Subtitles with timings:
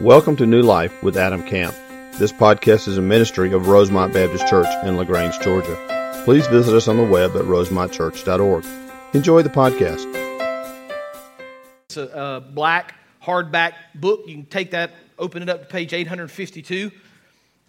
[0.00, 1.74] Welcome to New Life with Adam Camp.
[2.18, 6.22] This podcast is a ministry of Rosemont Baptist Church in LaGrange, Georgia.
[6.24, 8.64] Please visit us on the web at rosemontchurch.org.
[9.12, 10.04] Enjoy the podcast.
[11.86, 14.20] It's a uh, black hardback book.
[14.28, 16.92] You can take that, open it up to page 852.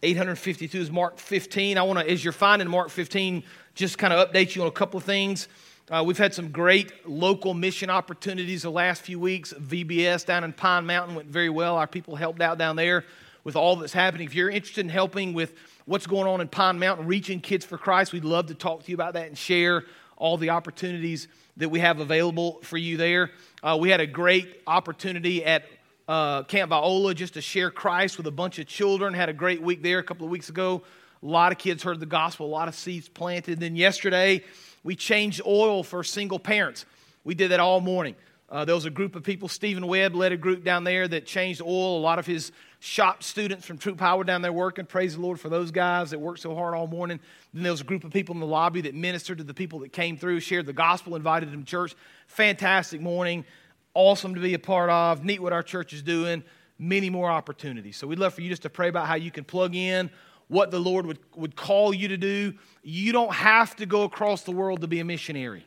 [0.04, 1.80] 852 is Mark 15.
[1.80, 3.41] I want to, as you're finding Mark 15,
[3.73, 5.48] just kind of update you on a couple of things.
[5.90, 9.54] Uh, we've had some great local mission opportunities the last few weeks.
[9.54, 11.78] VBS down in Pine Mountain went very well.
[11.78, 13.06] Our people helped out down there
[13.44, 14.28] with all that's happening.
[14.28, 17.79] If you're interested in helping with what's going on in Pine Mountain, reaching kids for
[17.79, 21.70] Christ, we'd love to talk to you about that and share all the opportunities that
[21.70, 23.32] we have available for you there.
[23.64, 25.64] Uh, we had a great opportunity at
[26.07, 29.15] uh, Camp Viola just to share Christ with a bunch of children.
[29.15, 30.84] Had a great week there a couple of weeks ago.
[31.24, 33.59] A lot of kids heard the gospel, a lot of seeds planted.
[33.59, 34.44] Then yesterday,
[34.83, 36.86] we changed oil for single parents.
[37.23, 38.16] We did that all morning.
[38.50, 39.47] Uh, there was a group of people.
[39.47, 41.97] Stephen Webb led a group down there that changed oil.
[41.97, 44.86] A lot of his shop students from True Power down there working.
[44.86, 47.20] Praise the Lord for those guys that worked so hard all morning.
[47.54, 49.80] Then there was a group of people in the lobby that ministered to the people
[49.80, 51.95] that came through, shared the gospel, invited them to church.
[52.28, 53.45] Fantastic morning.
[53.94, 55.23] Awesome to be a part of.
[55.23, 56.44] Neat what our church is doing.
[56.80, 57.98] Many more opportunities.
[57.98, 60.09] So we'd love for you just to pray about how you can plug in
[60.50, 62.53] what the Lord would, would call you to do.
[62.83, 65.66] You don't have to go across the world to be a missionary.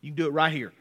[0.00, 0.72] You can do it right here.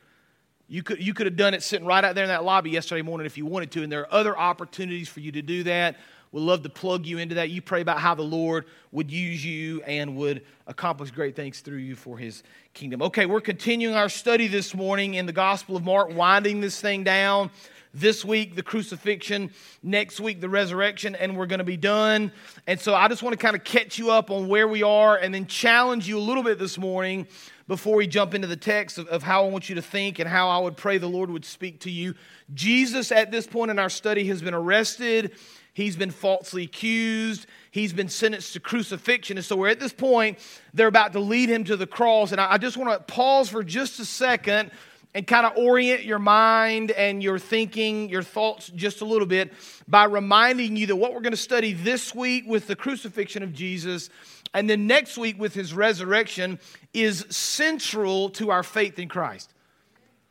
[0.68, 3.02] You could, you could have done it sitting right out there in that lobby yesterday
[3.02, 5.96] morning if you wanted to, and there are other opportunities for you to do that.
[6.34, 7.52] We'd love to plug you into that.
[7.52, 11.78] You pray about how the Lord would use you and would accomplish great things through
[11.78, 12.42] you for his
[12.74, 13.04] kingdom.
[13.04, 17.04] Okay, we're continuing our study this morning in the Gospel of Mark, winding this thing
[17.04, 17.52] down.
[17.94, 19.52] This week, the crucifixion.
[19.84, 22.32] Next week, the resurrection, and we're going to be done.
[22.66, 25.16] And so I just want to kind of catch you up on where we are
[25.16, 27.28] and then challenge you a little bit this morning
[27.68, 30.28] before we jump into the text of, of how I want you to think and
[30.28, 32.16] how I would pray the Lord would speak to you.
[32.54, 35.36] Jesus, at this point in our study, has been arrested.
[35.74, 37.46] He's been falsely accused.
[37.72, 39.38] He's been sentenced to crucifixion.
[39.38, 40.40] And so we're at this point,
[40.74, 42.32] they're about to lead him to the cross.
[42.32, 44.72] And I just want to pause for just a second
[45.16, 49.54] and kind of orient your mind and your thinking, your thoughts just a little bit
[49.88, 53.54] by reminding you that what we're going to study this week with the crucifixion of
[53.54, 54.10] Jesus
[54.54, 56.60] and then next week with his resurrection
[56.94, 59.54] is central to our faith in Christ.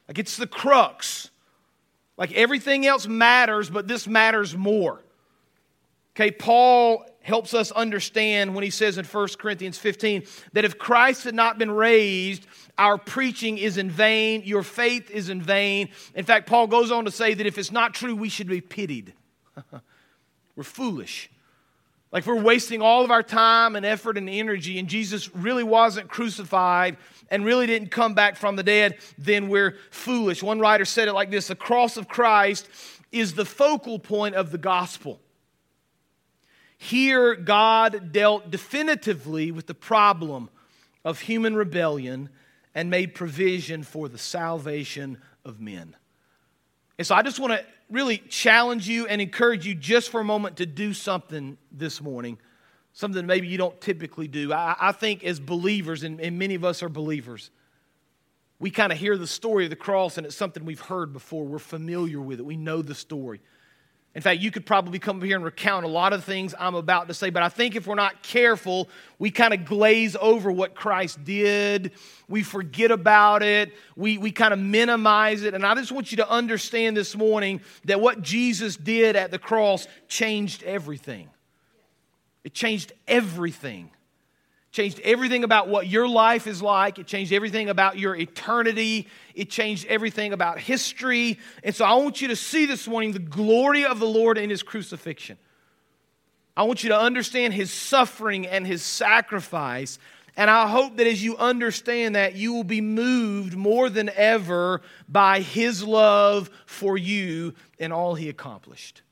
[0.09, 1.31] Like it's the crux.
[2.17, 5.01] Like everything else matters, but this matters more.
[6.15, 11.25] Okay, Paul helps us understand when he says in 1 Corinthians 15 that if Christ
[11.25, 12.47] had not been raised,
[12.83, 15.89] our preaching is in vain, your faith is in vain.
[16.17, 18.61] In fact, Paul goes on to say that if it's not true, we should be
[18.61, 19.13] pitied.
[20.57, 21.31] we're foolish.
[22.11, 26.09] Like we're wasting all of our time and effort and energy, and Jesus really wasn't
[26.09, 26.97] crucified
[27.31, 30.43] and really didn't come back from the dead, then we're foolish.
[30.43, 32.69] One writer said it like this The cross of Christ
[33.13, 35.21] is the focal point of the gospel.
[36.77, 40.51] Here, God dealt definitively with the problem
[41.05, 42.29] of human rebellion
[42.75, 45.95] and made provision for the salvation of men.
[46.99, 50.25] And so I just want to really challenge you and encourage you just for a
[50.25, 52.39] moment to do something this morning,
[52.93, 54.53] something maybe you don't typically do.
[54.53, 57.51] I, I think as believers, and, and many of us are believers,
[58.59, 61.45] we kind of hear the story of the cross and it's something we've heard before.
[61.45, 63.41] We're familiar with it, we know the story.
[64.15, 67.09] In fact, you could probably come here and recount a lot of things I'm about
[67.09, 70.75] to say, but I think if we're not careful, we kind of glaze over what
[70.75, 71.93] Christ did.
[72.29, 73.73] We forget about it.
[73.97, 75.55] We, we kind of minimize it.
[75.55, 79.39] And I just want you to understand this morning that what Jesus did at the
[79.39, 81.31] cross changed everything.
[82.45, 83.91] It changed everything
[84.73, 86.99] changed everything about what your life is like.
[86.99, 89.07] It changed everything about your eternity.
[89.35, 91.39] It changed everything about history.
[91.63, 94.49] And so I want you to see this morning the glory of the Lord in
[94.49, 95.37] his crucifixion.
[96.57, 99.99] I want you to understand his suffering and his sacrifice.
[100.39, 104.81] And I hope that as you understand that, you will be moved more than ever
[105.07, 109.03] by his love for you and all he accomplished.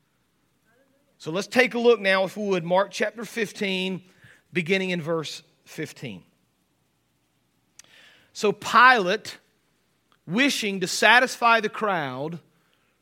[1.18, 4.02] So let's take a look now, if we would, Mark chapter 15,
[4.54, 6.22] beginning in verse 15.
[8.32, 9.38] So Pilate,
[10.26, 12.40] wishing to satisfy the crowd,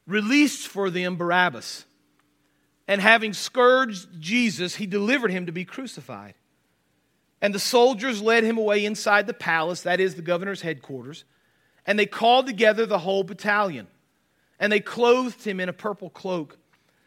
[0.06, 1.84] released for them Barabbas.
[2.86, 6.34] And having scourged Jesus, he delivered him to be crucified.
[7.40, 11.24] And the soldiers led him away inside the palace, that is the governor's headquarters,
[11.86, 13.86] and they called together the whole battalion.
[14.58, 16.58] And they clothed him in a purple cloak,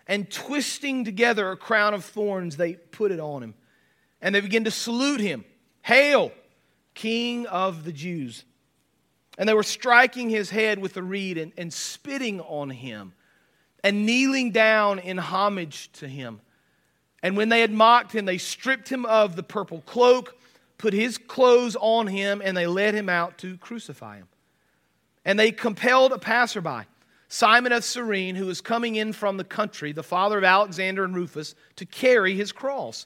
[0.08, 3.56] and twisting together a crown of thorns, they put it on him.
[4.22, 5.44] And they began to salute him.
[5.82, 6.32] Hail,
[6.94, 8.44] King of the Jews.
[9.38, 13.14] And they were striking his head with a reed and, and spitting on him.
[13.84, 16.40] and kneeling down in homage to him.
[17.24, 20.38] And when they had mocked him, they stripped him of the purple cloak,
[20.78, 24.28] put his clothes on him, and they led him out to crucify him.
[25.24, 26.86] And they compelled a passerby,
[27.28, 31.16] Simon of Cyrene, who was coming in from the country, the father of Alexander and
[31.16, 33.06] Rufus, to carry his cross.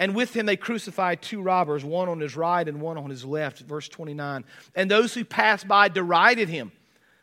[0.00, 3.22] And with him they crucified two robbers, one on his right and one on his
[3.22, 3.60] left.
[3.60, 4.46] Verse 29.
[4.74, 6.72] And those who passed by derided him,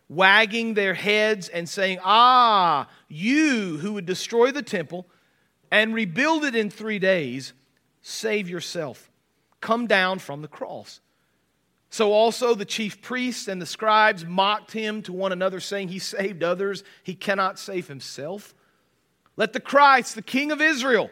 [0.08, 5.08] wagging their heads and saying, Ah, you who would destroy the temple
[5.72, 7.54] and rebuild it in three days,
[8.04, 9.10] save yourself.
[9.60, 11.02] Come down from the cross.
[11.90, 15.98] So also the chief priests and the scribes mocked him to one another, saying, He
[15.98, 18.54] saved others, he cannot save himself.
[19.36, 21.10] Let the Christ, the King of Israel,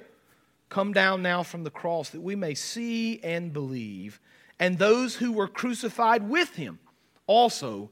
[0.70, 4.20] Come down now from the cross that we may see and believe.
[4.60, 6.80] And those who were crucified with him
[7.28, 7.92] also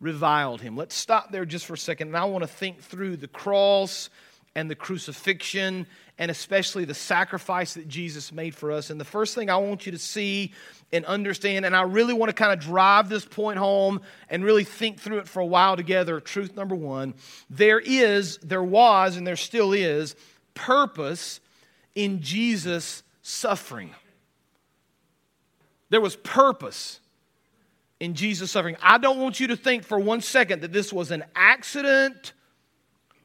[0.00, 0.76] reviled him.
[0.76, 2.08] Let's stop there just for a second.
[2.08, 4.10] And I want to think through the cross
[4.54, 5.86] and the crucifixion
[6.18, 8.90] and especially the sacrifice that Jesus made for us.
[8.90, 10.52] And the first thing I want you to see
[10.92, 14.00] and understand, and I really want to kind of drive this point home
[14.30, 16.20] and really think through it for a while together.
[16.20, 17.14] Truth number one
[17.50, 20.14] there is, there was, and there still is
[20.54, 21.40] purpose
[21.94, 23.90] in Jesus' suffering.
[25.90, 27.00] There was purpose
[28.00, 28.76] in Jesus' suffering.
[28.82, 32.32] I don't want you to think for one second that this was an accident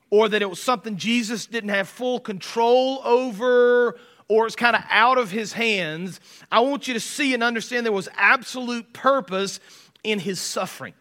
[0.10, 4.84] or that it was something Jesus didn't have full control over or it's kind of
[4.90, 6.20] out of his hands.
[6.52, 9.60] I want you to see and understand there was absolute purpose
[10.04, 10.94] in his suffering.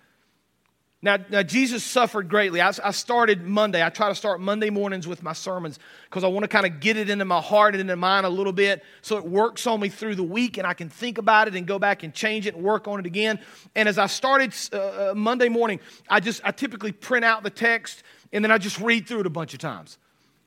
[1.00, 2.60] Now, now, Jesus suffered greatly.
[2.60, 3.84] I, I, started Monday.
[3.84, 5.78] I try to start Monday mornings with my sermons
[6.10, 8.28] because I want to kind of get it into my heart and into mind a
[8.28, 11.46] little bit so it works on me through the week and I can think about
[11.46, 13.38] it and go back and change it and work on it again.
[13.76, 15.78] And as I started uh, uh, Monday morning,
[16.10, 18.02] I just I typically print out the text
[18.32, 19.98] and then I just read through it a bunch of times.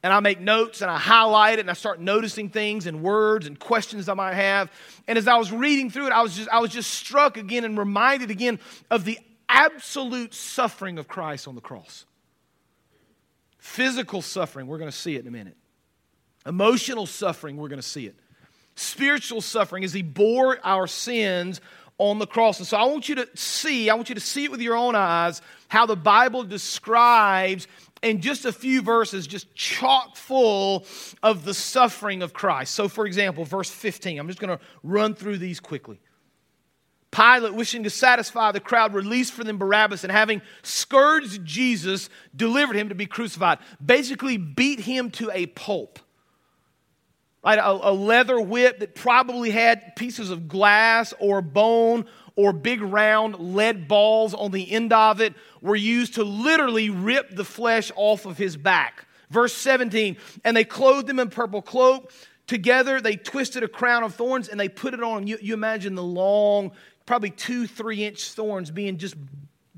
[0.03, 3.47] And I make notes and I highlight it and I start noticing things and words
[3.47, 4.69] and questions I might have.
[5.07, 7.63] And as I was reading through it, I was just I was just struck again
[7.63, 8.59] and reminded again
[8.89, 9.17] of the
[9.51, 12.05] absolute suffering of Christ on the cross.
[13.57, 15.57] Physical suffering, we're going to see it in a minute.
[16.45, 18.15] Emotional suffering, we're going to see it.
[18.75, 21.61] Spiritual suffering as he bore our sins
[21.97, 22.57] on the cross.
[22.57, 24.75] And so I want you to see, I want you to see it with your
[24.75, 27.67] own eyes, how the Bible describes
[28.01, 30.87] in just a few verses, just chock full
[31.21, 32.73] of the suffering of Christ.
[32.73, 35.99] So, for example, verse 15, I'm just going to run through these quickly.
[37.11, 42.77] Pilate, wishing to satisfy the crowd, released for them Barabbas and having scourged Jesus, delivered
[42.77, 43.59] him to be crucified.
[43.85, 45.99] Basically, beat him to a pulp.
[47.43, 47.59] Right?
[47.59, 52.05] A, a leather whip that probably had pieces of glass or bone
[52.35, 57.35] or big round lead balls on the end of it were used to literally rip
[57.35, 59.05] the flesh off of his back.
[59.29, 62.11] Verse 17, and they clothed him in purple cloak.
[62.47, 65.27] Together, they twisted a crown of thorns and they put it on him.
[65.27, 66.71] You, you imagine the long,
[67.05, 69.15] probably two, three inch thorns being just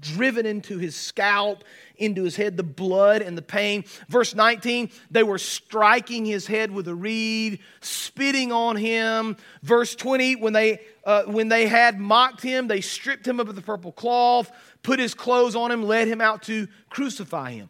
[0.03, 1.63] driven into his scalp,
[1.95, 3.85] into his head, the blood and the pain.
[4.09, 9.37] Verse 19, they were striking his head with a reed, spitting on him.
[9.63, 13.61] Verse 20, when they, uh, when they had mocked him, they stripped him of the
[13.61, 14.51] purple cloth,
[14.83, 17.69] put his clothes on him, led him out to crucify him.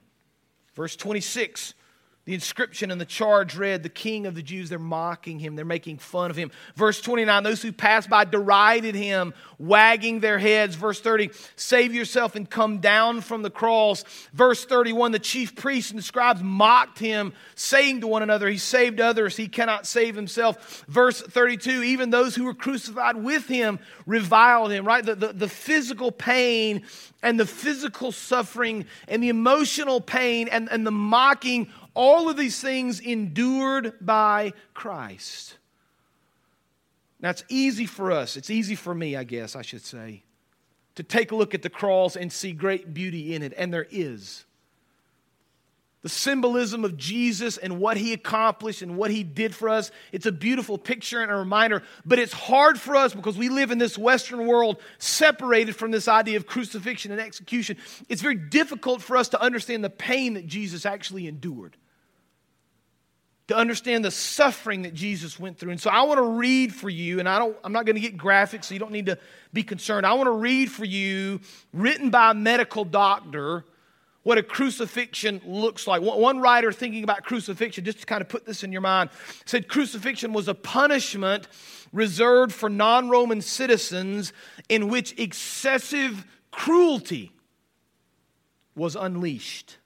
[0.76, 1.76] Verse 26,
[2.26, 4.70] the inscription and the charge read, The King of the Jews.
[4.70, 6.52] They're mocking him, they're making fun of him.
[6.76, 10.76] Verse 29, those who passed by derided him, wagging their heads.
[10.76, 14.06] Verse 30, Save yourself and come down from the cross.
[14.32, 18.58] Verse 31, the chief priests and the scribes mocked him, saying to one another, He
[18.58, 20.86] saved others, he cannot save himself.
[20.88, 25.06] Verse 32, even those who were crucified with him reviled him, right?
[25.06, 26.84] The, the, the physical pain
[27.22, 32.60] and the physical suffering and the emotional pain and, and the mocking all of these
[32.60, 35.58] things endured by Christ.
[37.20, 40.24] Now, it's easy for us, it's easy for me, I guess I should say,
[40.96, 43.88] to take a look at the cross and see great beauty in it, and there
[43.90, 44.46] is
[46.02, 49.90] the symbolism of Jesus and what he accomplished and what he did for us.
[50.12, 53.72] It's a beautiful picture and a reminder, but it's hard for us because we live
[53.72, 57.78] in this Western world separated from this idea of crucifixion and execution.
[58.10, 61.78] It's very difficult for us to understand the pain that Jesus actually endured
[63.54, 65.72] to understand the suffering that Jesus went through.
[65.72, 68.02] And so I want to read for you, and I don't, I'm not going to
[68.02, 69.18] get graphic, so you don't need to
[69.54, 70.06] be concerned.
[70.06, 71.40] I want to read for you,
[71.72, 73.66] written by a medical doctor,
[74.24, 76.02] what a crucifixion looks like.
[76.02, 79.10] One writer thinking about crucifixion, just to kind of put this in your mind,
[79.46, 81.48] said crucifixion was a punishment
[81.92, 84.34] reserved for non Roman citizens
[84.70, 87.34] in which excessive cruelty
[88.76, 89.78] was unleashed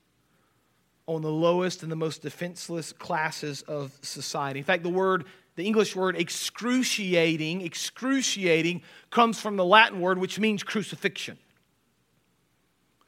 [1.07, 4.59] on the lowest and the most defenseless classes of society.
[4.59, 10.37] In fact, the word, the English word excruciating, excruciating comes from the Latin word which
[10.37, 11.37] means crucifixion.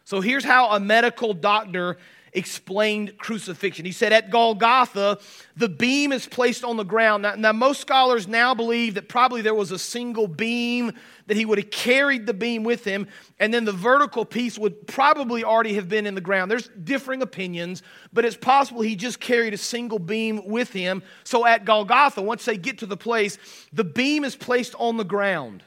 [0.05, 1.97] So here's how a medical doctor
[2.33, 3.85] explained crucifixion.
[3.85, 5.19] He said, At Golgotha,
[5.55, 7.23] the beam is placed on the ground.
[7.23, 10.93] Now, now, most scholars now believe that probably there was a single beam,
[11.27, 13.07] that he would have carried the beam with him,
[13.39, 16.49] and then the vertical piece would probably already have been in the ground.
[16.49, 21.03] There's differing opinions, but it's possible he just carried a single beam with him.
[21.23, 23.37] So at Golgotha, once they get to the place,
[23.73, 25.63] the beam is placed on the ground.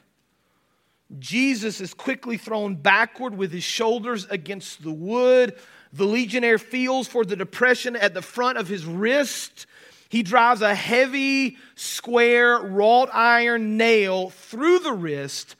[1.19, 5.55] Jesus is quickly thrown backward with his shoulders against the wood.
[5.93, 9.67] The legionnaire feels for the depression at the front of his wrist.
[10.09, 15.55] He drives a heavy, square, wrought iron nail through the wrist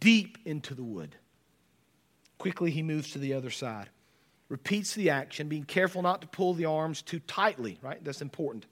[0.00, 1.14] deep into the wood.
[2.38, 3.88] Quickly, he moves to the other side,
[4.48, 8.02] repeats the action, being careful not to pull the arms too tightly, right?
[8.04, 8.66] That's important.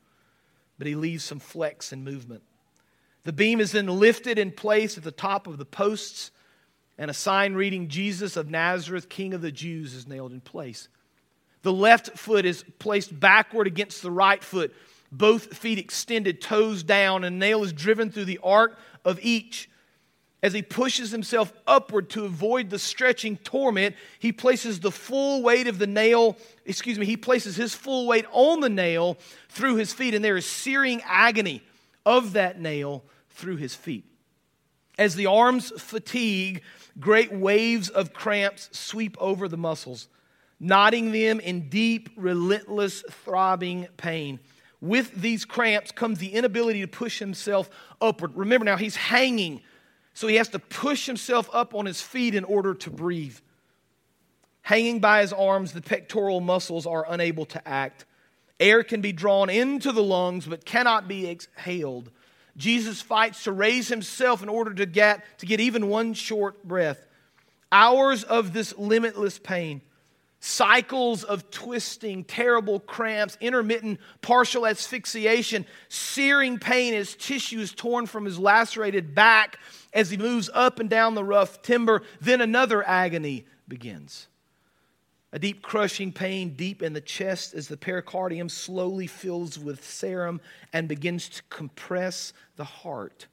[0.78, 2.42] But he leaves some flex and movement.
[3.22, 6.32] The beam is then lifted in place at the top of the posts,
[6.98, 10.88] and a sign reading Jesus of Nazareth, King of the Jews, is nailed in place.
[11.64, 14.74] The left foot is placed backward against the right foot,
[15.10, 19.70] both feet extended, toes down, and nail is driven through the arc of each.
[20.42, 25.66] As he pushes himself upward to avoid the stretching torment, he places the full weight
[25.66, 29.16] of the nail, excuse me, he places his full weight on the nail
[29.48, 31.62] through his feet, and there is searing agony
[32.04, 34.04] of that nail through his feet.
[34.98, 36.60] As the arms fatigue,
[37.00, 40.08] great waves of cramps sweep over the muscles
[40.60, 44.40] knotting them in deep, relentless, throbbing pain.
[44.80, 47.70] With these cramps comes the inability to push himself
[48.00, 48.36] upward.
[48.36, 49.62] Remember now, he's hanging,
[50.12, 53.38] so he has to push himself up on his feet in order to breathe.
[54.62, 58.04] Hanging by his arms, the pectoral muscles are unable to act.
[58.60, 62.10] Air can be drawn into the lungs but cannot be exhaled.
[62.56, 67.06] Jesus fights to raise himself in order to get, to get even one short breath.
[67.72, 69.82] Hours of this limitless pain
[70.44, 78.26] cycles of twisting, terrible cramps, intermittent partial asphyxiation, searing pain as tissue is torn from
[78.26, 79.58] his lacerated back
[79.94, 82.02] as he moves up and down the rough timber.
[82.20, 84.26] Then another agony begins.
[85.32, 90.42] A deep crushing pain deep in the chest as the pericardium slowly fills with serum
[90.74, 93.26] and begins to compress the heart.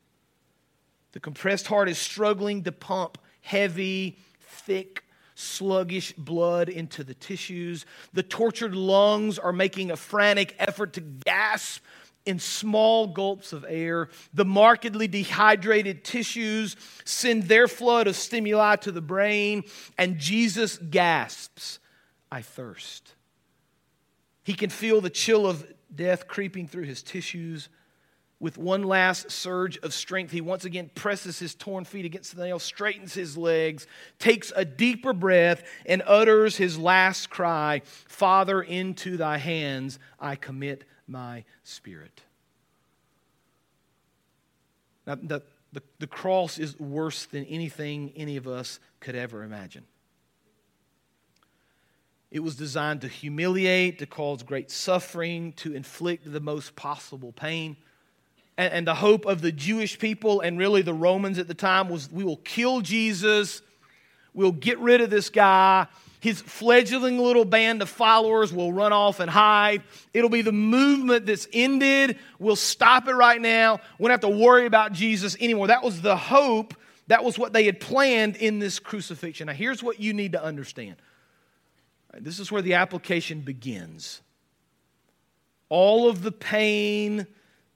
[1.11, 5.03] The compressed heart is struggling to pump heavy, thick,
[5.41, 7.85] sluggish blood into the tissues.
[8.13, 11.83] The tortured lungs are making a frantic effort to gasp
[12.25, 14.09] in small gulps of air.
[14.33, 19.63] The markedly dehydrated tissues send their flood of stimuli to the brain,
[19.97, 21.79] and Jesus gasps,
[22.31, 23.15] I thirst.
[24.43, 27.69] He can feel the chill of death creeping through his tissues
[28.41, 32.43] with one last surge of strength, he once again presses his torn feet against the
[32.43, 33.85] nail, straightens his legs,
[34.17, 40.83] takes a deeper breath, and utters his last cry Father, into thy hands I commit
[41.07, 42.21] my spirit.
[45.05, 49.85] Now, the, the, the cross is worse than anything any of us could ever imagine.
[52.31, 57.77] It was designed to humiliate, to cause great suffering, to inflict the most possible pain
[58.57, 61.89] and, and the hope of the Jewish people and really the Romans at the time
[61.89, 63.61] was we will kill Jesus,
[64.33, 65.87] we'll get rid of this guy.
[66.19, 69.81] His fledgling little band of followers will run off and hide.
[70.13, 72.19] It'll be the movement that's ended.
[72.37, 73.79] We'll stop it right now.
[73.97, 75.67] We don't have to worry about Jesus anymore.
[75.67, 76.75] That was the hope.
[77.07, 79.47] That was what they had planned in this crucifixion.
[79.47, 80.97] Now, here's what you need to understand.
[82.13, 84.21] This is where the application begins.
[85.69, 87.25] All of the pain,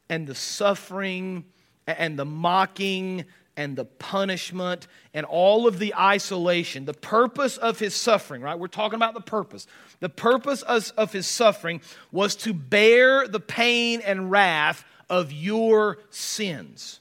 [0.09, 1.45] and the suffering
[1.87, 3.25] and the mocking
[3.57, 6.85] and the punishment and all of the isolation.
[6.85, 8.57] The purpose of his suffering, right?
[8.57, 9.67] We're talking about the purpose.
[9.99, 11.81] The purpose of, his suffering
[12.11, 16.99] was to bear the pain and wrath of your sins.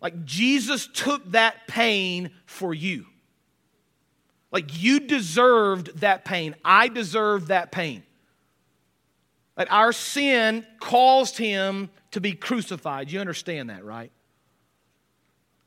[0.00, 3.06] Like Jesus took that pain for you.
[4.52, 6.54] Like you deserved that pain.
[6.64, 8.04] I deserved that pain.
[9.56, 13.10] That our sin caused him to be crucified.
[13.10, 14.12] You understand that, right?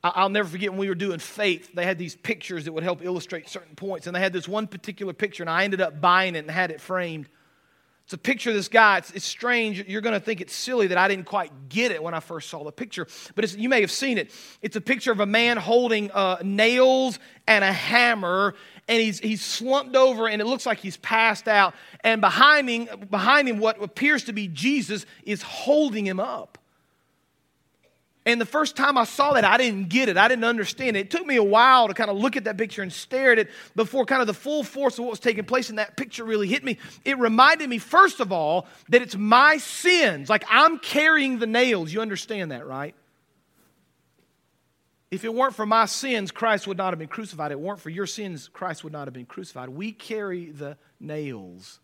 [0.01, 3.03] I'll never forget when we were doing faith, they had these pictures that would help
[3.03, 4.07] illustrate certain points.
[4.07, 6.71] And they had this one particular picture, and I ended up buying it and had
[6.71, 7.27] it framed.
[8.09, 8.97] It's a picture of this guy.
[8.97, 9.87] It's, it's strange.
[9.87, 12.49] You're going to think it's silly that I didn't quite get it when I first
[12.49, 14.31] saw the picture, but you may have seen it.
[14.63, 18.55] It's a picture of a man holding uh, nails and a hammer,
[18.87, 21.75] and he's, he's slumped over, and it looks like he's passed out.
[22.03, 26.58] And behind him, behind him, what appears to be Jesus is holding him up.
[28.29, 30.15] And the first time I saw that, I didn't get it.
[30.15, 30.99] I didn't understand it.
[30.99, 33.39] It took me a while to kind of look at that picture and stare at
[33.39, 36.23] it before kind of the full force of what was taking place in that picture
[36.23, 36.77] really hit me.
[37.03, 40.29] It reminded me, first of all, that it's my sins.
[40.29, 41.91] Like I'm carrying the nails.
[41.91, 42.93] You understand that, right?
[45.09, 47.51] If it weren't for my sins, Christ would not have been crucified.
[47.51, 49.69] If it weren't for your sins, Christ would not have been crucified.
[49.69, 51.79] We carry the nails,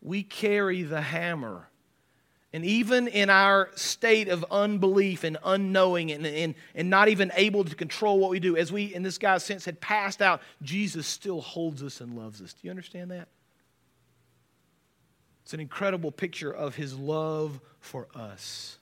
[0.00, 1.68] we carry the hammer.
[2.52, 7.64] And even in our state of unbelief and unknowing and, and, and not even able
[7.64, 11.06] to control what we do, as we, in this guy's sense, had passed out, Jesus
[11.06, 12.54] still holds us and loves us.
[12.54, 13.28] Do you understand that?
[15.42, 18.78] It's an incredible picture of his love for us,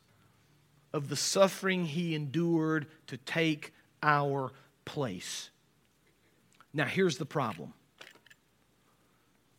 [0.92, 4.50] of the suffering he endured to take our
[4.84, 5.50] place.
[6.72, 7.72] Now, here's the problem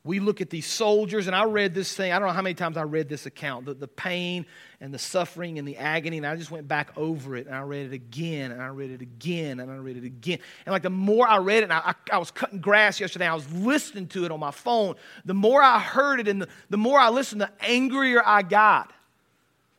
[0.05, 2.11] we look at these soldiers, and I read this thing.
[2.11, 4.45] I don't know how many times I read this account the, the pain
[4.79, 6.17] and the suffering and the agony.
[6.17, 8.91] And I just went back over it and I read it again and I read
[8.91, 10.37] it again and I read it again.
[10.65, 13.25] And like the more I read it, and I, I, I was cutting grass yesterday,
[13.25, 14.93] I was listening to it on my phone.
[15.25, 18.93] The more I heard it and the, the more I listened, the angrier I got.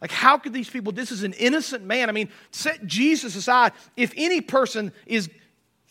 [0.00, 2.08] Like, how could these people, this is an innocent man.
[2.08, 3.72] I mean, set Jesus aside.
[3.96, 5.30] If any person is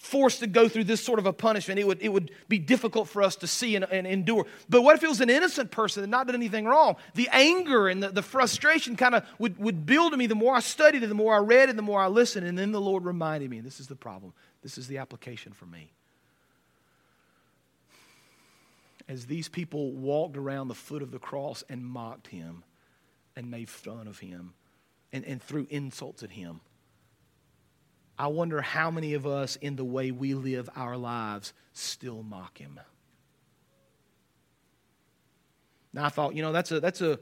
[0.05, 3.09] forced to go through this sort of a punishment, it would, it would be difficult
[3.09, 4.45] for us to see and, and endure.
[4.69, 6.95] But what if it was an innocent person that not done anything wrong?
[7.15, 10.55] The anger and the, the frustration kind of would, would build in me the more
[10.55, 12.45] I studied it, the more I read it, the more I listened.
[12.45, 14.33] And then the Lord reminded me, this is the problem.
[14.61, 15.91] This is the application for me.
[19.07, 22.63] As these people walked around the foot of the cross and mocked him
[23.35, 24.53] and made fun of him
[25.11, 26.61] and, and threw insults at him
[28.17, 32.57] I wonder how many of us, in the way we live our lives, still mock
[32.57, 32.79] him.
[35.93, 37.19] Now I thought, you know, that's a that's a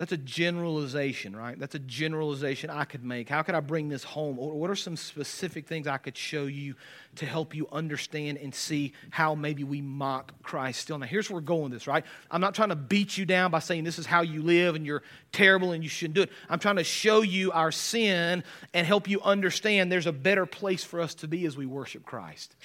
[0.00, 1.58] that's a generalization, right?
[1.58, 3.28] That's a generalization I could make.
[3.28, 4.36] How could I bring this home?
[4.36, 6.74] What are some specific things I could show you
[7.16, 10.98] to help you understand and see how maybe we mock Christ still?
[10.98, 12.02] Now, here's where we're going with this, right?
[12.30, 14.86] I'm not trying to beat you down by saying this is how you live and
[14.86, 16.30] you're terrible and you shouldn't do it.
[16.48, 20.82] I'm trying to show you our sin and help you understand there's a better place
[20.82, 22.56] for us to be as we worship Christ.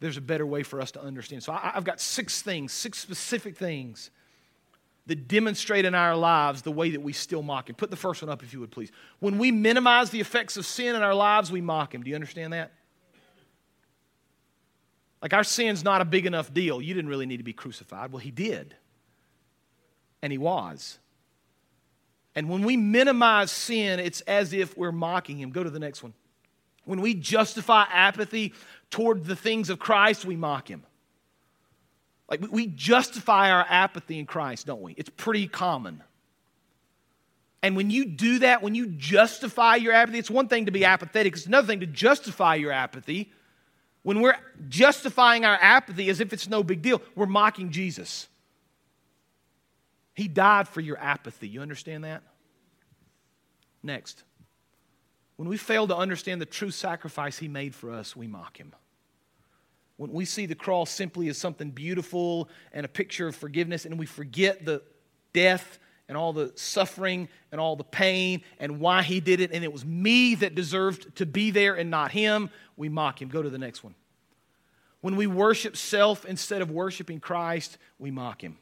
[0.00, 1.42] There's a better way for us to understand.
[1.42, 4.10] So I've got six things, six specific things
[5.06, 7.76] that demonstrate in our lives the way that we still mock Him.
[7.76, 8.90] Put the first one up, if you would, please.
[9.20, 12.02] When we minimize the effects of sin in our lives, we mock Him.
[12.02, 12.72] Do you understand that?
[15.22, 16.82] Like our sin's not a big enough deal.
[16.82, 18.12] You didn't really need to be crucified.
[18.12, 18.74] Well, He did.
[20.22, 20.98] And He was.
[22.34, 25.50] And when we minimize sin, it's as if we're mocking Him.
[25.50, 26.14] Go to the next one.
[26.84, 28.54] When we justify apathy
[28.90, 30.84] toward the things of Christ, we mock Him.
[32.28, 34.92] Like we justify our apathy in Christ, don't we?
[34.92, 36.02] It's pretty common.
[37.62, 40.84] And when you do that, when you justify your apathy, it's one thing to be
[40.84, 43.32] apathetic, it's another thing to justify your apathy.
[44.02, 44.36] When we're
[44.68, 48.28] justifying our apathy as if it's no big deal, we're mocking Jesus.
[50.14, 51.48] He died for your apathy.
[51.48, 52.22] You understand that?
[53.82, 54.22] Next.
[55.36, 58.72] When we fail to understand the true sacrifice he made for us, we mock him.
[59.96, 63.98] When we see the cross simply as something beautiful and a picture of forgiveness, and
[63.98, 64.82] we forget the
[65.32, 65.78] death
[66.08, 69.72] and all the suffering and all the pain and why he did it, and it
[69.72, 73.28] was me that deserved to be there and not him, we mock him.
[73.28, 73.94] Go to the next one.
[75.00, 78.58] When we worship self instead of worshiping Christ, we mock him.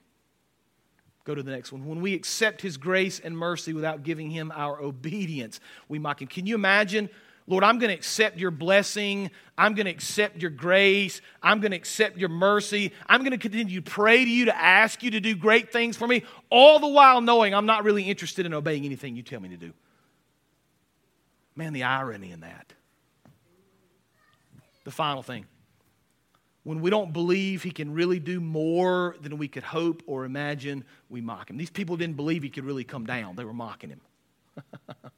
[1.24, 1.86] Go to the next one.
[1.86, 6.28] When we accept his grace and mercy without giving him our obedience, we mock him.
[6.28, 7.08] Can you imagine
[7.46, 9.30] Lord, I'm going to accept your blessing.
[9.58, 11.20] I'm going to accept your grace.
[11.42, 12.92] I'm going to accept your mercy.
[13.06, 15.96] I'm going to continue to pray to you to ask you to do great things
[15.96, 19.40] for me, all the while knowing I'm not really interested in obeying anything you tell
[19.40, 19.72] me to do.
[21.54, 22.72] Man, the irony in that.
[24.84, 25.46] The final thing.
[26.62, 30.84] When we don't believe he can really do more than we could hope or imagine,
[31.10, 31.58] we mock him.
[31.58, 34.00] These people didn't believe he could really come down, they were mocking him.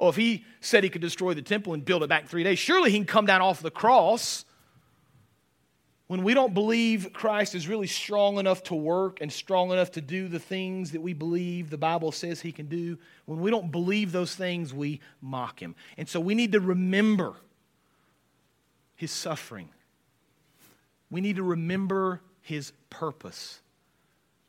[0.00, 2.42] Oh, if he said he could destroy the temple and build it back in three
[2.42, 4.46] days, surely he can come down off the cross.
[6.06, 10.00] when we don't believe Christ is really strong enough to work and strong enough to
[10.00, 13.70] do the things that we believe the Bible says he can do, when we don't
[13.70, 15.76] believe those things, we mock him.
[15.96, 17.34] And so we need to remember
[18.96, 19.68] his suffering.
[21.10, 23.60] We need to remember his purpose.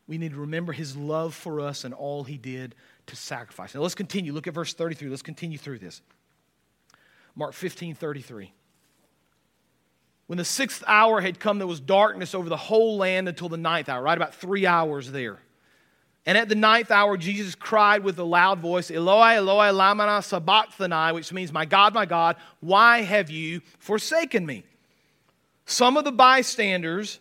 [0.08, 2.74] We need to remember his love for us and all he did
[3.12, 3.76] to sacrifice.
[3.76, 4.34] Now let's continue.
[4.34, 5.10] Look at verse 33.
[5.10, 6.02] Let's continue through this.
[7.36, 8.52] Mark 15 33.
[10.28, 13.58] When the sixth hour had come, there was darkness over the whole land until the
[13.58, 15.40] ninth hour, right about three hours there.
[16.26, 21.14] And at the ninth hour, Jesus cried with a loud voice, Eloi, Eloi, lama sabachthani,
[21.14, 24.64] which means, My God, my God, why have you forsaken me?
[25.66, 27.20] Some of the bystanders,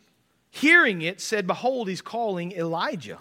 [0.50, 3.18] hearing it, said, Behold, he's calling Elijah.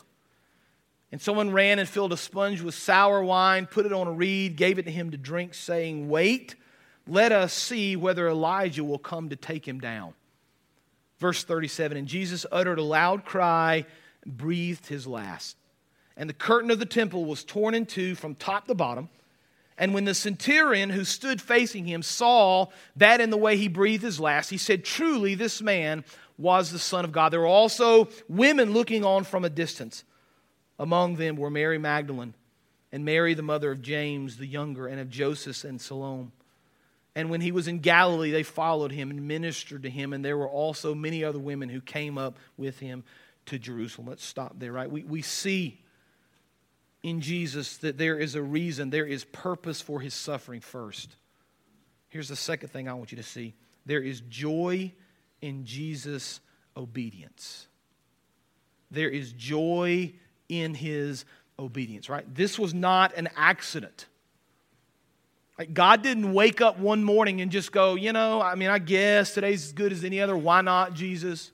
[1.11, 4.55] And someone ran and filled a sponge with sour wine, put it on a reed,
[4.55, 6.55] gave it to him to drink, saying, Wait
[7.09, 10.13] let us see whether Elijah will come to take him down.
[11.17, 13.85] Verse 37 And Jesus uttered a loud cry
[14.25, 15.57] breathed his last.
[16.15, 19.09] And the curtain of the temple was torn in two from top to bottom.
[19.77, 22.67] And when the centurion who stood facing him saw
[22.97, 26.03] that in the way he breathed his last, he said, Truly, this man
[26.37, 27.31] was the Son of God.
[27.33, 30.03] There were also women looking on from a distance.
[30.79, 32.33] Among them were Mary Magdalene
[32.91, 36.31] and Mary, the mother of James the younger, and of Joseph and Salome.
[37.15, 40.13] And when he was in Galilee, they followed him and ministered to him.
[40.13, 43.03] And there were also many other women who came up with him
[43.47, 44.07] to Jerusalem.
[44.07, 44.89] Let's stop there, right?
[44.89, 45.81] We, we see
[47.03, 51.15] in Jesus that there is a reason, there is purpose for his suffering first.
[52.09, 53.53] Here's the second thing I want you to see
[53.85, 54.93] there is joy
[55.41, 56.39] in Jesus'
[56.77, 57.67] obedience.
[58.91, 60.13] There is joy
[60.49, 61.25] in his
[61.57, 62.25] obedience, right?
[62.33, 64.07] This was not an accident.
[65.57, 68.79] Like God didn't wake up one morning and just go, you know, I mean, I
[68.79, 70.37] guess today's as good as any other.
[70.37, 71.51] Why not, Jesus?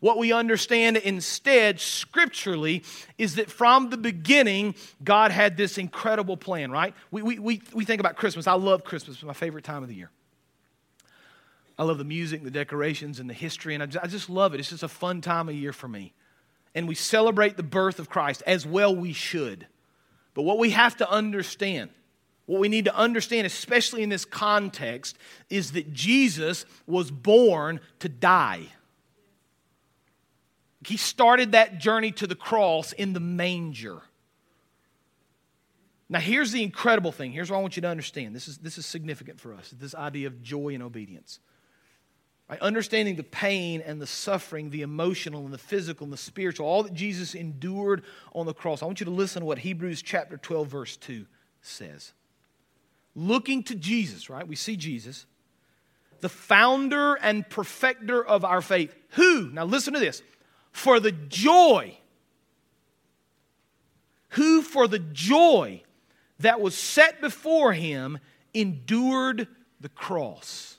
[0.00, 2.84] What we understand instead, scripturally,
[3.16, 6.94] is that from the beginning, God had this incredible plan, right?
[7.10, 8.46] We, we, we, we think about Christmas.
[8.46, 10.10] I love Christmas, it's my favorite time of the year.
[11.78, 14.54] I love the music, the decorations, and the history, and I just, I just love
[14.54, 14.60] it.
[14.60, 16.12] It's just a fun time of year for me.
[16.76, 19.66] And we celebrate the birth of Christ, as well we should.
[20.34, 21.90] But what we have to understand
[22.44, 25.18] what we need to understand, especially in this context,
[25.50, 28.66] is that Jesus was born to die.
[30.86, 34.00] He started that journey to the cross in the manger.
[36.08, 37.32] Now, here's the incredible thing.
[37.32, 38.36] Here's what I want you to understand.
[38.36, 41.40] This is, this is significant for us this idea of joy and obedience.
[42.48, 42.60] Right?
[42.60, 46.84] Understanding the pain and the suffering, the emotional and the physical and the spiritual, all
[46.84, 48.04] that Jesus endured
[48.34, 48.82] on the cross.
[48.82, 51.26] I want you to listen to what Hebrews chapter 12, verse 2
[51.60, 52.12] says
[53.16, 54.46] looking to Jesus, right?
[54.46, 55.26] We see Jesus,
[56.20, 58.94] the founder and perfecter of our faith.
[59.10, 60.22] Who, now listen to this,
[60.70, 61.96] for the joy,
[64.30, 65.82] who for the joy
[66.40, 68.18] that was set before him
[68.52, 69.48] endured
[69.80, 70.76] the cross.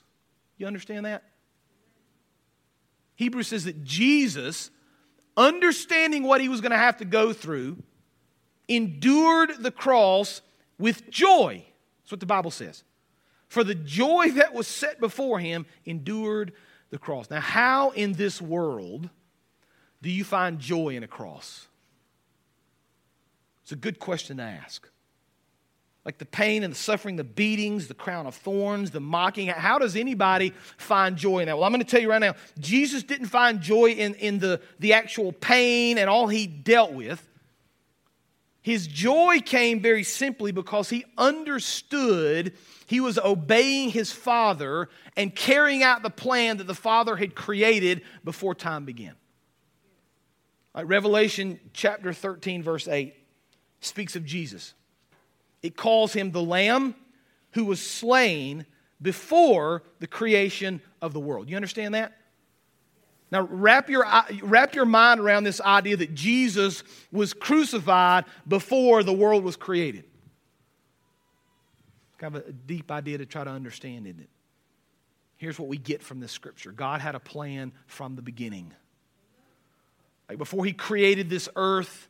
[0.57, 1.23] You understand that?
[3.17, 4.71] Hebrews says that Jesus,
[5.35, 7.77] understanding what he was going to have to go through,
[8.67, 10.41] endured the cross
[10.77, 11.65] with joy.
[12.03, 12.83] That's what the Bible says.
[13.47, 16.53] For the joy that was set before him endured
[16.91, 17.29] the cross.
[17.29, 19.09] Now, how in this world
[20.01, 21.67] do you find joy in a cross?
[23.63, 24.87] It's a good question to ask.
[26.07, 29.47] Like the pain and the suffering, the beatings, the crown of thorns, the mocking.
[29.47, 31.57] How does anybody find joy in that?
[31.57, 34.61] Well, I'm going to tell you right now Jesus didn't find joy in, in the,
[34.79, 37.27] the actual pain and all he dealt with.
[38.61, 42.53] His joy came very simply because he understood
[42.85, 48.01] he was obeying his father and carrying out the plan that the father had created
[48.23, 49.15] before time began.
[50.73, 53.13] Like Revelation chapter 13, verse 8
[53.81, 54.73] speaks of Jesus.
[55.61, 56.95] It calls him the Lamb
[57.51, 58.65] who was slain
[59.01, 61.49] before the creation of the world.
[61.49, 62.17] You understand that?
[63.31, 64.05] Now, wrap your,
[64.41, 70.05] wrap your mind around this idea that Jesus was crucified before the world was created.
[72.17, 74.29] Kind of a deep idea to try to understand, isn't it?
[75.35, 78.73] Here's what we get from this scripture God had a plan from the beginning.
[80.29, 82.07] Like before He created this earth,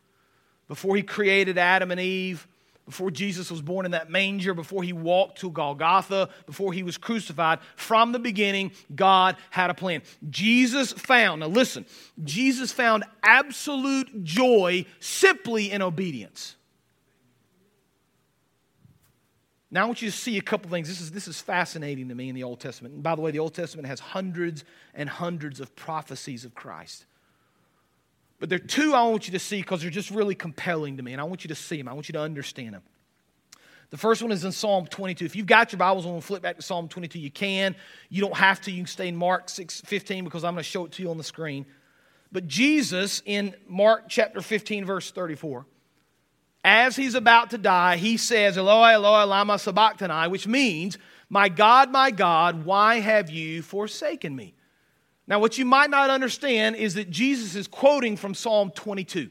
[0.68, 2.48] before He created Adam and Eve,
[2.88, 6.98] before Jesus was born in that manger, before he walked to Golgotha, before he was
[6.98, 10.02] crucified, from the beginning, God had a plan.
[10.30, 11.86] Jesus found, now listen,
[12.24, 16.56] Jesus found absolute joy simply in obedience.
[19.70, 20.88] Now, I want you to see a couple things.
[20.88, 22.94] This is, this is fascinating to me in the Old Testament.
[22.96, 27.06] And by the way, the Old Testament has hundreds and hundreds of prophecies of Christ.
[28.40, 31.04] But there are two I want you to see because they're just really compelling to
[31.04, 31.88] me, and I want you to see them.
[31.88, 32.84] I want you to understand them.
[33.90, 35.24] The first one is in Psalm 22.
[35.26, 37.20] If you've got your Bibles, we'll flip back to Psalm 22.
[37.20, 37.76] You can.
[38.10, 38.72] You don't have to.
[38.72, 41.10] You can stay in Mark 6, 15 because I'm going to show it to you
[41.10, 41.66] on the screen.
[42.32, 45.66] But Jesus, in Mark chapter 15, verse 34,
[46.66, 50.98] as he's about to die, he says, Eloi, Eloi, lama sabachthani, which means,
[51.30, 54.54] My God, my God, why have you forsaken me?
[55.28, 59.30] Now, what you might not understand is that Jesus is quoting from Psalm 22.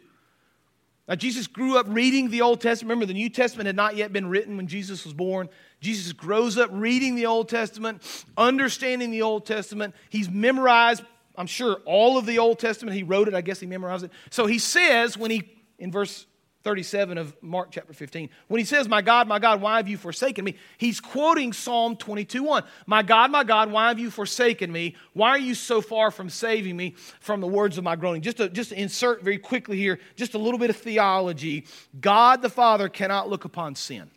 [1.08, 2.90] Now, Jesus grew up reading the Old Testament.
[2.90, 5.48] Remember, the New Testament had not yet been written when Jesus was born.
[5.80, 8.02] Jesus grows up reading the Old Testament,
[8.36, 9.94] understanding the Old Testament.
[10.10, 11.02] He's memorized,
[11.36, 12.96] I'm sure, all of the Old Testament.
[12.96, 14.10] He wrote it, I guess he memorized it.
[14.30, 16.26] So he says, when he, in verse
[16.66, 18.28] 37 of Mark chapter 15.
[18.48, 20.56] When he says, My God, my God, why have you forsaken me?
[20.78, 22.64] He's quoting Psalm 22 1.
[22.86, 24.96] My God, my God, why have you forsaken me?
[25.12, 28.20] Why are you so far from saving me from the words of my groaning?
[28.20, 31.66] Just to, just to insert very quickly here, just a little bit of theology.
[32.00, 34.10] God the Father cannot look upon sin.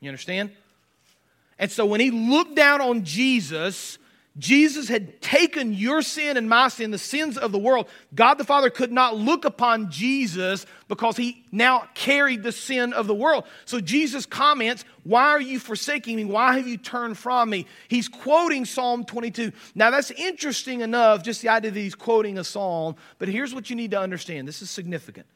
[0.00, 0.50] You understand?
[1.60, 3.98] And so when he looked down on Jesus,
[4.38, 7.86] Jesus had taken your sin and my sin, the sins of the world.
[8.14, 13.06] God the Father could not look upon Jesus because he now carried the sin of
[13.06, 13.44] the world.
[13.66, 16.24] So Jesus comments, Why are you forsaking me?
[16.24, 17.66] Why have you turned from me?
[17.88, 19.52] He's quoting Psalm 22.
[19.74, 23.68] Now, that's interesting enough, just the idea that he's quoting a psalm, but here's what
[23.68, 25.26] you need to understand this is significant.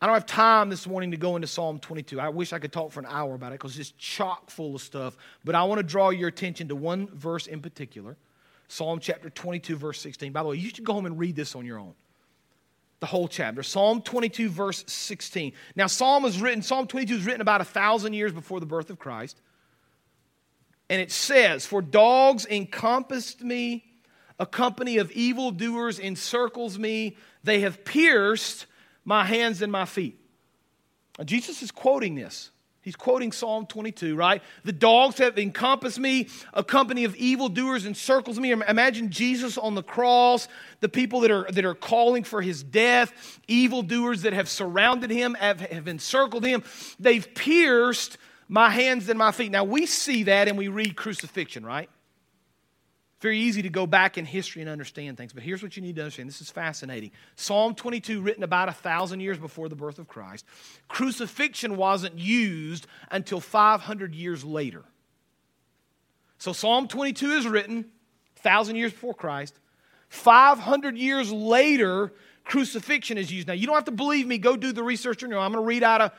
[0.00, 2.20] I don't have time this morning to go into Psalm 22.
[2.20, 4.80] I wish I could talk for an hour about it because it's chock full of
[4.80, 5.16] stuff.
[5.44, 8.16] But I want to draw your attention to one verse in particular
[8.68, 10.30] Psalm chapter 22, verse 16.
[10.30, 11.94] By the way, you should go home and read this on your own.
[13.00, 13.62] The whole chapter.
[13.62, 15.52] Psalm 22, verse 16.
[15.74, 18.90] Now, Psalm is written, Psalm 22 is written about a thousand years before the birth
[18.90, 19.40] of Christ.
[20.90, 23.84] And it says, For dogs encompassed me,
[24.38, 28.66] a company of evildoers encircles me, they have pierced
[29.08, 30.20] my hands and my feet.
[31.18, 32.50] Now, Jesus is quoting this.
[32.82, 34.42] He's quoting Psalm 22, right?
[34.64, 38.52] The dogs have encompassed me, a company of evildoers encircles me.
[38.52, 40.46] Imagine Jesus on the cross,
[40.80, 45.34] the people that are, that are calling for his death, evildoers that have surrounded him,
[45.34, 46.62] have, have encircled him.
[47.00, 49.50] They've pierced my hands and my feet.
[49.50, 51.88] Now, we see that and we read crucifixion, right?
[53.20, 55.96] Very easy to go back in history and understand things, but here's what you need
[55.96, 56.28] to understand.
[56.28, 57.10] This is fascinating.
[57.34, 60.44] Psalm 22, written about a thousand years before the birth of Christ,
[60.86, 64.84] crucifixion wasn't used until 500 years later.
[66.38, 67.86] So Psalm 22 is written
[68.36, 69.58] thousand years before Christ.
[70.10, 72.12] 500 years later,
[72.44, 73.48] crucifixion is used.
[73.48, 74.38] Now, you don't have to believe me.
[74.38, 75.44] Go do the research on your own.
[75.44, 76.12] I'm going to read out of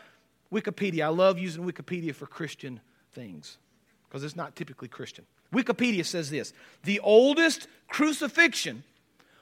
[0.51, 1.05] Wikipedia.
[1.05, 2.81] I love using Wikipedia for Christian
[3.13, 3.57] things
[4.07, 5.25] because it's not typically Christian.
[5.53, 8.83] Wikipedia says this The oldest crucifixion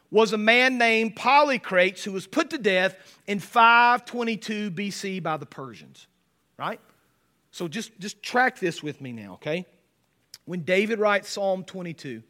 [0.10, 2.96] was a man named Polycrates who was put to death
[3.28, 6.08] in 522 BC by the Persians.
[6.58, 6.80] Right?
[7.52, 9.66] So just, just track this with me now, okay?
[10.46, 12.24] When David writes Psalm 22,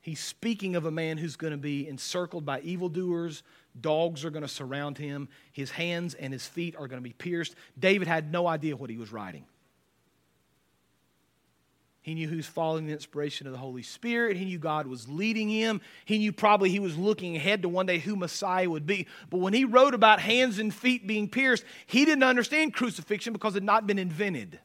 [0.00, 3.42] he's speaking of a man who's going to be encircled by evildoers.
[3.80, 5.28] Dogs are going to surround him.
[5.52, 7.54] His hands and his feet are going to be pierced.
[7.78, 9.46] David had no idea what he was writing.
[12.00, 14.36] He knew was following the inspiration of the Holy Spirit.
[14.36, 15.80] He knew God was leading him.
[16.04, 19.06] He knew probably he was looking ahead to one day who Messiah would be.
[19.30, 23.54] But when he wrote about hands and feet being pierced, he didn't understand crucifixion because
[23.54, 24.60] it had not been invented.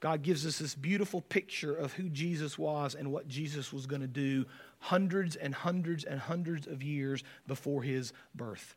[0.00, 4.00] God gives us this beautiful picture of who Jesus was and what Jesus was going
[4.00, 4.46] to do
[4.78, 8.74] hundreds and hundreds and hundreds of years before his birth.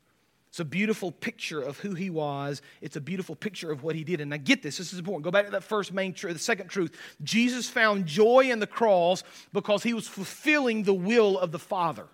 [0.54, 2.62] It's a beautiful picture of who he was.
[2.80, 4.22] It's a beautiful picture of what he did.
[4.22, 5.24] And now get this, this is important.
[5.24, 6.96] Go back to that first main truth, the second truth.
[7.24, 12.06] Jesus found joy in the cross because he was fulfilling the will of the Father.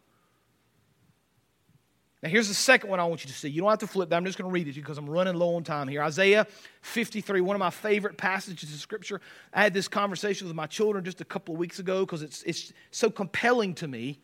[2.24, 3.50] Now, here's the second one I want you to see.
[3.50, 4.16] You don't have to flip that.
[4.16, 6.02] I'm just going to read it because I'm running low on time here.
[6.02, 6.48] Isaiah
[6.84, 9.20] 53, one of my favorite passages of Scripture.
[9.54, 12.42] I had this conversation with my children just a couple of weeks ago because it's,
[12.44, 14.22] it's so compelling to me.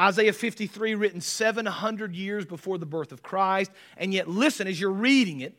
[0.00, 3.70] Isaiah 53, written 700 years before the birth of Christ.
[3.96, 5.54] And yet, listen, as you're reading it,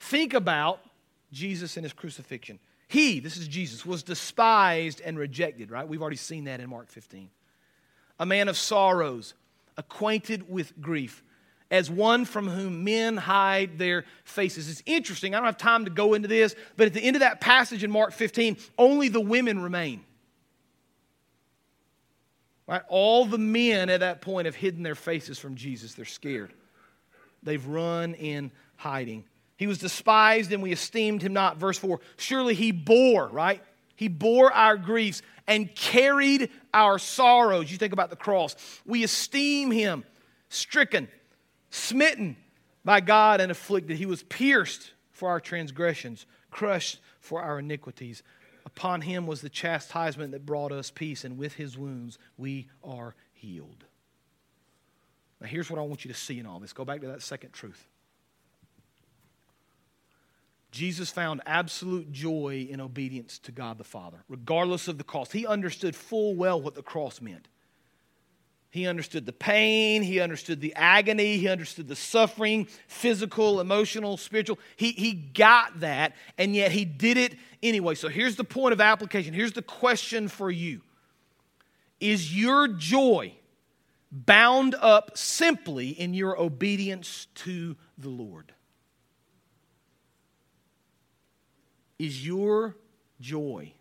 [0.00, 0.80] think about
[1.32, 2.58] Jesus and his crucifixion.
[2.88, 5.86] He, this is Jesus, was despised and rejected, right?
[5.86, 7.30] We've already seen that in Mark 15.
[8.20, 9.34] A man of sorrows,
[9.76, 11.22] acquainted with grief,
[11.70, 14.68] as one from whom men hide their faces.
[14.68, 15.34] It's interesting.
[15.34, 17.82] I don't have time to go into this, but at the end of that passage
[17.82, 20.04] in Mark 15, only the women remain.
[22.66, 22.82] Right?
[22.88, 25.94] All the men at that point have hidden their faces from Jesus.
[25.94, 26.52] They're scared.
[27.42, 29.24] They've run in hiding.
[29.56, 31.56] He was despised and we esteemed him not.
[31.56, 33.62] Verse 4 Surely he bore, right?
[33.96, 37.70] He bore our griefs and carried our sorrows.
[37.70, 38.56] You think about the cross.
[38.86, 40.04] We esteem him
[40.48, 41.08] stricken,
[41.70, 42.36] smitten
[42.84, 43.96] by God, and afflicted.
[43.96, 48.22] He was pierced for our transgressions, crushed for our iniquities.
[48.64, 53.14] Upon him was the chastisement that brought us peace, and with his wounds we are
[53.32, 53.84] healed.
[55.40, 56.72] Now, here's what I want you to see in all this.
[56.72, 57.88] Go back to that second truth.
[60.70, 65.32] Jesus found absolute joy in obedience to God the Father, regardless of the cost.
[65.32, 67.48] He understood full well what the cross meant.
[68.72, 74.58] He understood the pain, he understood the agony, he understood the suffering, physical, emotional, spiritual.
[74.76, 77.94] He, he got that, and yet he did it anyway.
[77.96, 79.34] So here's the point of application.
[79.34, 80.80] Here's the question for you
[82.00, 83.34] Is your joy
[84.10, 88.54] bound up simply in your obedience to the Lord?
[91.98, 92.78] Is your
[93.20, 93.74] joy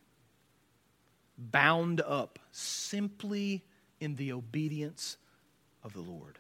[1.38, 3.64] bound up simply
[4.02, 5.18] in the obedience
[5.84, 6.40] of the Lord?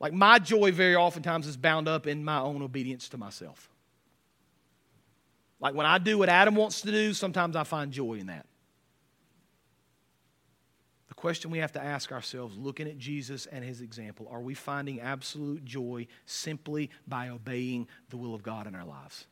[0.00, 3.68] Like my joy, very oftentimes, is bound up in my own obedience to myself.
[5.60, 8.46] Like when I do what Adam wants to do, sometimes I find joy in that.
[11.08, 14.54] The question we have to ask ourselves, looking at Jesus and his example, are we
[14.54, 19.26] finding absolute joy simply by obeying the will of God in our lives?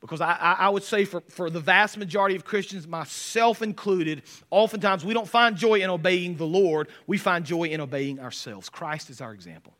[0.00, 5.04] Because I, I, would say for, for the vast majority of Christians, myself included, oftentimes
[5.04, 8.70] we don't find joy in obeying the Lord, we find joy in obeying ourselves.
[8.70, 9.74] Christ is our example.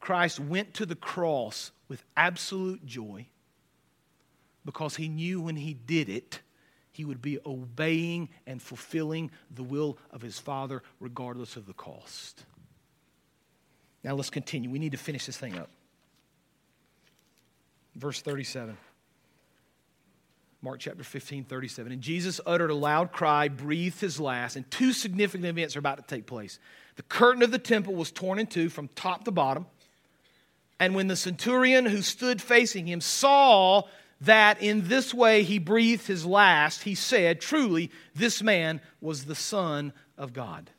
[0.00, 3.26] Christ went to the cross with absolute joy
[4.66, 6.40] because he knew when he did it,
[6.92, 12.44] he would be obeying and fulfilling the will of his Father regardless of the cost.
[14.04, 14.68] Now let's continue.
[14.68, 15.70] We need to finish this thing up.
[17.98, 18.76] Verse 37.
[20.62, 21.92] Mark chapter 15, 37.
[21.92, 25.98] And Jesus uttered a loud cry, breathed his last, and two significant events are about
[25.98, 26.58] to take place.
[26.96, 29.66] The curtain of the temple was torn in two from top to bottom.
[30.80, 33.82] And when the centurion who stood facing him saw
[34.20, 39.34] that in this way he breathed his last, he said, Truly, this man was the
[39.34, 40.70] Son of God.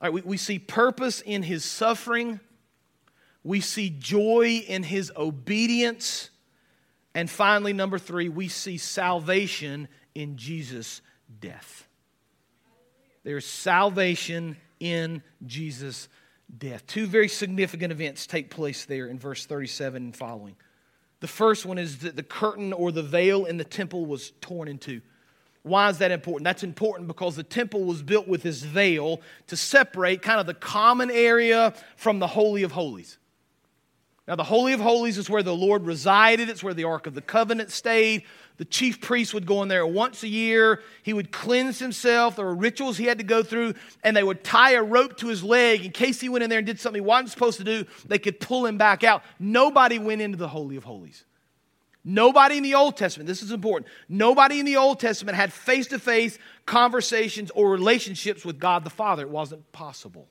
[0.00, 2.40] All right, we, we see purpose in his suffering
[3.48, 6.28] we see joy in his obedience.
[7.14, 11.00] And finally, number three, we see salvation in Jesus'
[11.40, 11.88] death.
[13.24, 16.10] There's salvation in Jesus'
[16.58, 16.86] death.
[16.86, 20.54] Two very significant events take place there in verse 37 and following.
[21.20, 24.68] The first one is that the curtain or the veil in the temple was torn
[24.68, 25.00] in two.
[25.62, 26.44] Why is that important?
[26.44, 30.52] That's important because the temple was built with this veil to separate kind of the
[30.52, 33.17] common area from the Holy of Holies.
[34.28, 37.14] Now, the Holy of Holies is where the Lord resided, it's where the Ark of
[37.14, 38.24] the Covenant stayed.
[38.58, 40.82] The chief priest would go in there once a year.
[41.02, 42.36] He would cleanse himself.
[42.36, 43.72] There were rituals he had to go through,
[44.04, 46.58] and they would tie a rope to his leg in case he went in there
[46.58, 47.86] and did something he wasn't supposed to do.
[48.04, 49.22] They could pull him back out.
[49.38, 51.24] Nobody went into the Holy of Holies.
[52.04, 55.86] Nobody in the Old Testament, this is important, nobody in the Old Testament had face
[55.88, 59.22] to face conversations or relationships with God the Father.
[59.22, 60.28] It wasn't possible.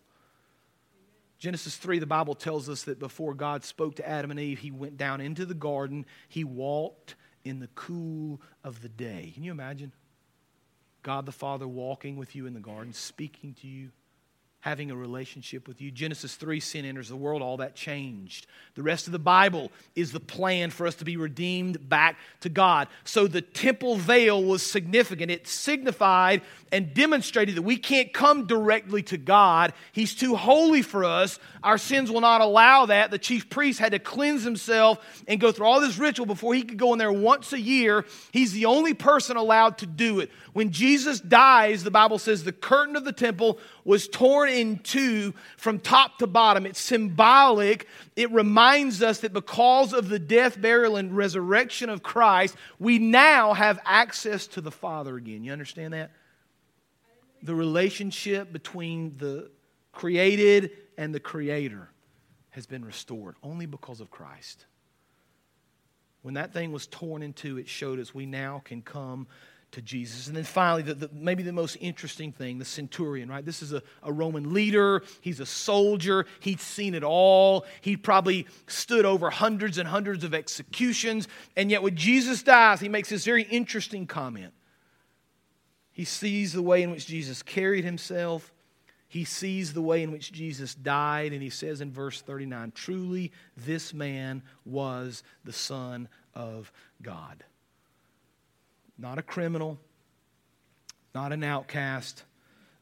[1.40, 4.72] Genesis 3, the Bible tells us that before God spoke to Adam and Eve, he
[4.72, 6.06] went down into the garden.
[6.28, 9.32] He walked in the cool of the day.
[9.34, 9.92] Can you imagine?
[11.04, 13.92] God the Father walking with you in the garden, speaking to you
[14.62, 15.92] having a relationship with you.
[15.92, 18.48] Genesis 3, sin enters the world, all that changed.
[18.76, 22.50] The rest of the Bible is the plan for us to be redeemed back to
[22.50, 22.88] God.
[23.04, 25.32] So the temple veil was significant.
[25.32, 26.42] It signified
[26.72, 29.74] and demonstrated that we can't come directly to God.
[29.92, 31.40] He's too holy for us.
[31.64, 33.12] Our sins will not allow that.
[33.12, 36.64] The chief priest had to cleanse himself and go through all this ritual before he
[36.64, 38.06] could go in there once a year.
[38.32, 40.32] He's the only person allowed to do it.
[40.54, 45.34] When Jesus dies, the Bible says the curtain of the temple was torn in two
[45.58, 46.66] from top to bottom.
[46.66, 47.88] It's symbolic.
[48.16, 53.54] It reminds us that because of the death, burial, and resurrection of Christ, we now
[53.54, 55.44] have access to the Father again.
[55.44, 56.12] You understand that?
[57.44, 59.52] The relationship between the
[59.92, 61.90] created and the Creator
[62.52, 64.66] has been restored only because of Christ.
[66.24, 69.28] When that thing was torn in two, it showed us we now can come
[69.78, 70.26] to Jesus.
[70.26, 73.46] And then finally, the, the, maybe the most interesting thing the centurion, right?
[73.46, 75.04] This is a, a Roman leader.
[75.22, 76.26] He's a soldier.
[76.40, 77.64] He'd seen it all.
[77.82, 81.28] He probably stood over hundreds and hundreds of executions.
[81.56, 84.52] And yet, when Jesus dies, he makes this very interesting comment.
[85.92, 88.52] He sees the way in which Jesus carried himself,
[89.08, 93.32] He sees the way in which Jesus died, and he says in verse 39 Truly,
[93.56, 96.72] this man was the Son of
[97.04, 97.44] God.
[98.98, 99.80] Not a criminal,
[101.14, 102.24] not an outcast,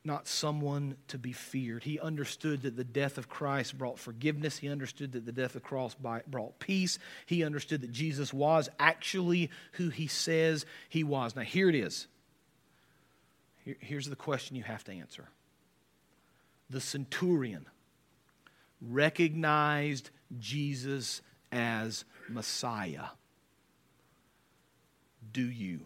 [0.03, 1.83] not someone to be feared.
[1.83, 4.57] He understood that the death of Christ brought forgiveness.
[4.57, 6.99] He understood that the death of Christ brought peace.
[7.25, 11.35] He understood that Jesus was actually who he says he was.
[11.35, 12.07] Now, here it is.
[13.79, 15.27] Here's the question you have to answer.
[16.69, 17.65] The centurion
[18.79, 23.07] recognized Jesus as Messiah.
[25.31, 25.81] Do you?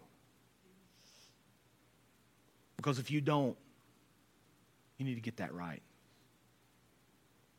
[2.80, 3.58] Because if you don't,
[4.98, 5.82] you need to get that right.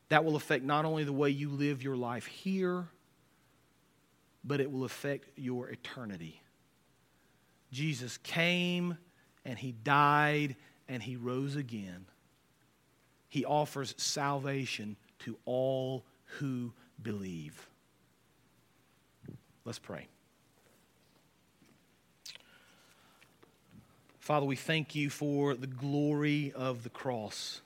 [0.09, 2.89] That will affect not only the way you live your life here,
[4.43, 6.41] but it will affect your eternity.
[7.71, 8.97] Jesus came
[9.45, 10.57] and he died
[10.89, 12.07] and he rose again.
[13.29, 16.03] He offers salvation to all
[16.39, 17.69] who believe.
[19.67, 20.07] Let's pray.
[24.31, 27.63] Father, we thank you for the glory of the cross.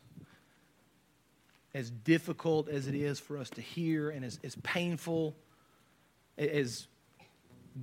[1.75, 5.37] As difficult as it is for us to hear, and as, as painful,
[6.39, 6.87] as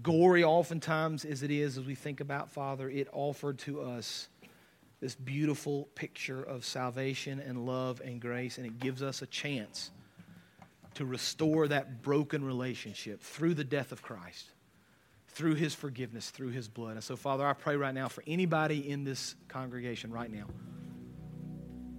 [0.02, 4.30] gory oftentimes as it is as we think about, Father, it offered to us
[5.00, 9.92] this beautiful picture of salvation and love and grace, and it gives us a chance
[10.96, 14.50] to restore that broken relationship through the death of Christ
[15.34, 16.94] through his forgiveness, through his blood.
[16.94, 20.46] And so, Father, I pray right now for anybody in this congregation right now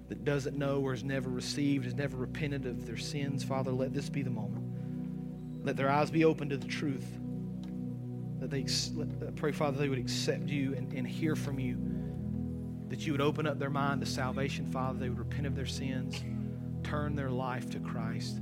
[0.09, 3.95] that doesn't know or has never received, has never repented of their sins, Father, let
[3.95, 5.64] this be the moment.
[5.64, 7.07] Let their eyes be open to the truth.
[8.41, 8.66] That they
[9.26, 11.78] I pray, Father, they would accept you and, and hear from you.
[12.89, 14.99] That you would open up their mind to salvation, Father.
[14.99, 16.22] They would repent of their sins,
[16.83, 18.37] turn their life to Christ.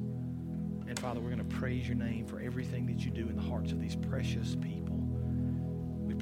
[0.89, 3.43] And Father, we're going to praise your name for everything that you do in the
[3.43, 4.80] hearts of these precious people.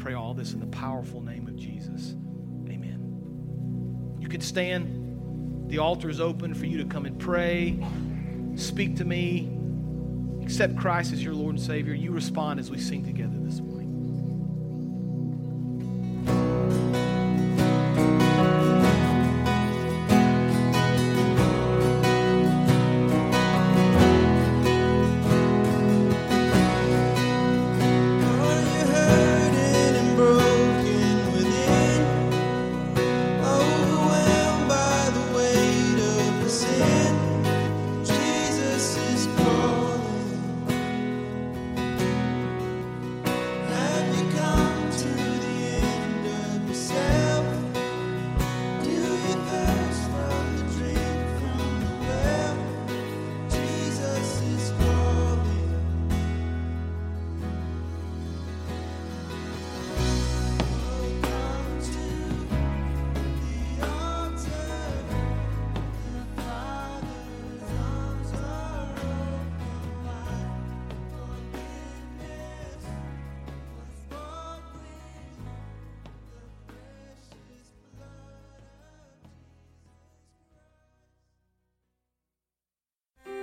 [0.09, 2.15] Pray all this in the powerful name of Jesus.
[2.71, 4.17] Amen.
[4.19, 5.69] You can stand.
[5.69, 7.79] The altar is open for you to come and pray,
[8.57, 9.55] speak to me,
[10.43, 11.93] accept Christ as your Lord and Savior.
[11.93, 13.68] You respond as we sing together this morning.